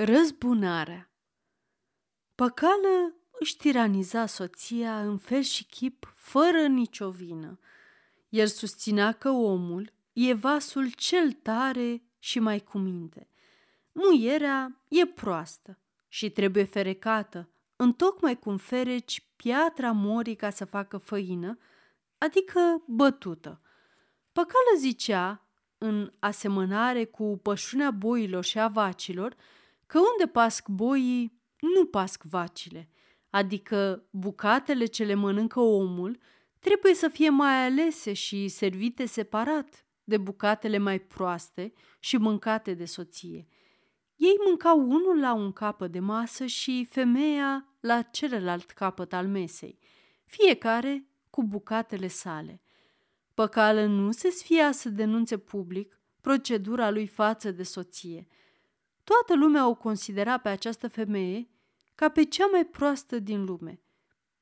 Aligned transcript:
Răzbunarea 0.00 1.10
Păcală 2.34 3.14
își 3.40 3.56
tiraniza 3.56 4.26
soția 4.26 5.00
în 5.00 5.18
fel 5.18 5.42
și 5.42 5.64
chip, 5.64 6.12
fără 6.16 6.66
nicio 6.66 7.10
vină. 7.10 7.58
El 8.28 8.46
susținea 8.46 9.12
că 9.12 9.30
omul 9.30 9.92
e 10.12 10.34
vasul 10.34 10.90
cel 10.90 11.32
tare 11.32 12.02
și 12.18 12.38
mai 12.38 12.60
cu 12.60 12.78
minte. 12.78 13.28
Muierea 13.92 14.80
e 14.88 15.06
proastă 15.06 15.78
și 16.08 16.30
trebuie 16.30 16.64
ferecată, 16.64 17.48
întocmai 17.76 18.38
cum 18.38 18.56
fereci 18.56 19.28
piatra 19.36 19.92
morii 19.92 20.36
ca 20.36 20.50
să 20.50 20.64
facă 20.64 20.98
făină, 20.98 21.58
adică 22.18 22.82
bătută. 22.86 23.60
Păcală 24.32 24.78
zicea, 24.78 25.46
în 25.78 26.12
asemănare 26.18 27.04
cu 27.04 27.38
pășunea 27.42 27.90
boilor 27.90 28.44
și 28.44 28.58
a 28.58 28.68
vacilor, 28.68 29.36
că 29.88 29.98
unde 29.98 30.30
pasc 30.32 30.68
boii, 30.68 31.40
nu 31.60 31.86
pasc 31.86 32.22
vacile, 32.22 32.88
adică 33.30 34.08
bucatele 34.10 34.84
ce 34.84 35.04
le 35.04 35.14
mănâncă 35.14 35.60
omul 35.60 36.18
trebuie 36.58 36.94
să 36.94 37.08
fie 37.08 37.28
mai 37.28 37.64
alese 37.64 38.12
și 38.12 38.48
servite 38.48 39.06
separat 39.06 39.86
de 40.04 40.16
bucatele 40.16 40.78
mai 40.78 40.98
proaste 40.98 41.72
și 41.98 42.16
mâncate 42.16 42.74
de 42.74 42.84
soție. 42.84 43.46
Ei 44.16 44.34
mâncau 44.46 44.80
unul 44.80 45.20
la 45.20 45.32
un 45.32 45.52
capăt 45.52 45.90
de 45.90 46.00
masă 46.00 46.46
și 46.46 46.86
femeia 46.90 47.68
la 47.80 48.02
celălalt 48.02 48.70
capăt 48.70 49.12
al 49.12 49.26
mesei, 49.26 49.78
fiecare 50.24 51.08
cu 51.30 51.42
bucatele 51.42 52.08
sale. 52.08 52.62
Păcală 53.34 53.84
nu 53.84 54.10
se 54.10 54.30
sfia 54.30 54.72
să 54.72 54.88
denunțe 54.88 55.38
public 55.38 56.00
procedura 56.20 56.90
lui 56.90 57.06
față 57.06 57.50
de 57.50 57.62
soție– 57.62 58.26
Toată 59.08 59.36
lumea 59.36 59.68
o 59.68 59.74
considera 59.74 60.38
pe 60.38 60.48
această 60.48 60.88
femeie 60.88 61.48
ca 61.94 62.08
pe 62.08 62.24
cea 62.24 62.46
mai 62.46 62.66
proastă 62.66 63.18
din 63.18 63.44
lume. 63.44 63.80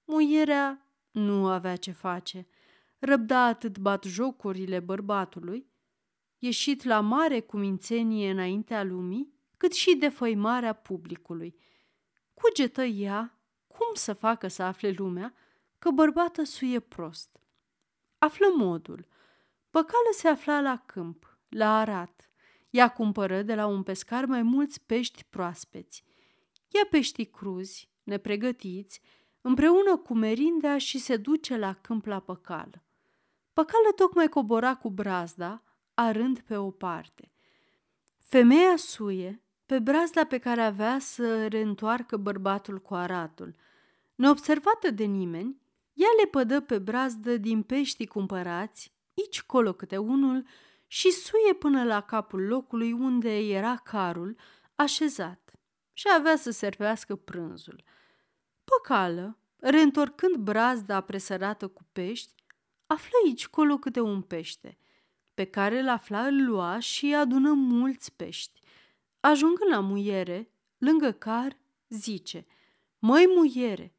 Muierea 0.04 0.86
nu 1.10 1.48
avea 1.48 1.76
ce 1.76 1.92
face. 1.92 2.46
Răbda 2.98 3.44
atât 3.44 3.78
bat 3.78 4.04
jocurile 4.04 4.80
bărbatului, 4.80 5.66
ieșit 6.38 6.82
la 6.82 7.00
mare 7.00 7.40
cumințenie 7.40 8.30
înaintea 8.30 8.82
lumii, 8.82 9.32
cât 9.56 9.72
și 9.72 9.96
defăimarea 9.96 10.72
publicului. 10.72 11.58
Cugetă 12.34 12.82
ea 12.82 13.38
cum 13.66 13.94
să 13.94 14.12
facă 14.12 14.48
să 14.48 14.62
afle 14.62 14.90
lumea 14.90 15.34
că 15.78 15.90
bărbată 15.90 16.44
suie 16.44 16.80
prost. 16.80 17.40
Află 18.18 18.46
modul. 18.56 19.06
Păcală 19.70 20.08
se 20.12 20.28
afla 20.28 20.60
la 20.60 20.82
câmp, 20.86 21.38
la 21.48 21.78
arat, 21.78 22.30
ea 22.70 22.88
cumpără 22.88 23.42
de 23.42 23.54
la 23.54 23.66
un 23.66 23.82
pescar 23.82 24.24
mai 24.24 24.42
mulți 24.42 24.80
pești 24.86 25.24
proaspeți. 25.24 26.04
Ia 26.68 26.86
peștii 26.90 27.24
cruzi, 27.24 27.90
nepregătiți, 28.02 29.00
împreună 29.40 29.96
cu 29.96 30.14
merindea 30.14 30.78
și 30.78 30.98
se 30.98 31.16
duce 31.16 31.56
la 31.56 31.72
câmp 31.72 32.06
la 32.06 32.20
păcală. 32.20 32.84
Păcală 33.52 33.92
tocmai 33.96 34.28
cobora 34.28 34.74
cu 34.74 34.90
brazda, 34.90 35.62
arând 35.94 36.40
pe 36.40 36.56
o 36.56 36.70
parte. 36.70 37.30
Femeia 38.18 38.76
suie 38.76 39.40
pe 39.66 39.78
brazda 39.78 40.24
pe 40.24 40.38
care 40.38 40.60
avea 40.60 40.98
să 40.98 41.46
reîntoarcă 41.46 42.16
bărbatul 42.16 42.78
cu 42.80 42.94
aratul. 42.94 43.54
Neobservată 44.14 44.90
de 44.90 45.04
nimeni, 45.04 45.60
ea 45.92 46.08
le 46.22 46.28
pădă 46.28 46.60
pe 46.60 46.78
brazdă 46.78 47.36
din 47.36 47.62
peștii 47.62 48.06
cumpărați, 48.06 48.92
aici 49.18 49.42
colo 49.42 49.72
câte 49.72 49.96
unul, 49.96 50.46
și 50.86 51.10
suie 51.10 51.54
până 51.54 51.84
la 51.84 52.00
capul 52.00 52.46
locului 52.46 52.92
unde 52.92 53.38
era 53.38 53.76
carul 53.76 54.36
așezat 54.74 55.52
și 55.92 56.06
avea 56.16 56.36
să 56.36 56.50
servească 56.50 57.16
prânzul. 57.16 57.84
Păcală, 58.64 59.38
reîntorcând 59.56 60.36
brazda 60.36 61.00
presărată 61.00 61.68
cu 61.68 61.82
pești, 61.92 62.34
află 62.86 63.10
aici 63.24 63.48
colo 63.48 63.76
câte 63.76 64.00
un 64.00 64.22
pește, 64.22 64.78
pe 65.34 65.44
care 65.44 65.78
îl 65.78 65.88
afla 65.88 66.26
îl 66.26 66.44
lua 66.44 66.78
și 66.78 67.14
adună 67.14 67.52
mulți 67.52 68.12
pești. 68.12 68.60
Ajungând 69.20 69.70
la 69.70 69.80
muiere, 69.80 70.50
lângă 70.78 71.12
car, 71.12 71.56
zice, 71.88 72.46
Măi 72.98 73.26
muiere, 73.36 73.94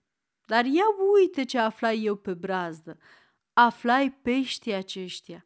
dar 0.45 0.65
ia 0.65 0.85
uite 1.15 1.43
ce 1.43 1.57
aflai 1.57 2.03
eu 2.03 2.15
pe 2.15 2.33
brazdă, 2.33 2.97
aflai 3.53 4.11
peștii 4.11 4.73
aceștia. 4.73 5.45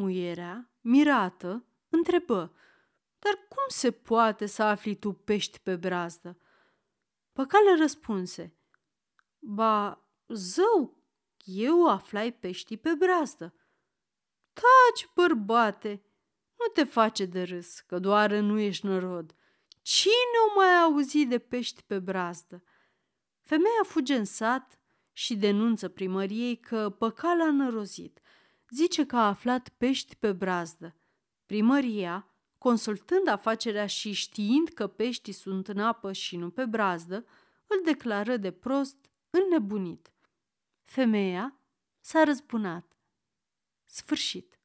Muierea, 0.00 0.70
mirată, 0.80 1.64
întrebă, 1.88 2.54
dar 3.18 3.34
cum 3.48 3.64
se 3.68 3.90
poate 3.90 4.46
să 4.46 4.62
afli 4.62 4.94
tu 4.94 5.12
pești 5.12 5.58
pe 5.58 5.76
brazdă? 5.76 6.38
Păcale 7.32 7.76
răspunse, 7.78 8.56
ba, 9.38 10.04
zău, 10.28 11.04
eu 11.44 11.88
aflai 11.88 12.32
peștii 12.32 12.76
pe 12.76 12.94
brazdă. 12.94 13.54
Taci, 14.52 15.08
bărbate, 15.14 16.02
nu 16.58 16.72
te 16.72 16.84
face 16.84 17.24
de 17.24 17.42
râs, 17.42 17.80
că 17.80 17.98
doar 17.98 18.30
nu 18.30 18.58
ești 18.58 18.86
nărod. 18.86 19.34
Cine 19.82 20.36
o 20.50 20.54
mai 20.54 20.74
auzi 20.76 21.26
de 21.26 21.38
pești 21.38 21.82
pe 21.82 21.98
brazdă? 21.98 22.62
Femeia 23.40 23.82
fuge 23.82 24.14
în 24.14 24.24
sat 24.24 24.78
și 25.12 25.36
denunță 25.36 25.88
primăriei 25.88 26.56
că 26.56 26.90
păcala 26.90 27.44
a 27.44 27.50
nărozit– 27.50 28.20
zice 28.70 29.06
că 29.06 29.16
a 29.16 29.26
aflat 29.26 29.68
pești 29.68 30.16
pe 30.16 30.32
brazdă. 30.32 30.96
Primăria, 31.46 32.34
consultând 32.58 33.26
afacerea 33.26 33.86
și 33.86 34.12
știind 34.12 34.68
că 34.68 34.86
peștii 34.86 35.32
sunt 35.32 35.68
în 35.68 35.78
apă 35.78 36.12
și 36.12 36.36
nu 36.36 36.50
pe 36.50 36.64
brazdă, 36.64 37.26
îl 37.66 37.80
declară 37.84 38.36
de 38.36 38.50
prost 38.50 38.96
înnebunit. 39.30 40.12
Femeia 40.84 41.60
s-a 42.00 42.24
răzbunat. 42.24 42.96
Sfârșit. 43.84 44.59